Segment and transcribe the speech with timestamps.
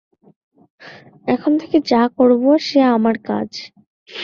[1.27, 3.49] এখন থেকে যা করব, সে আমার কাজ।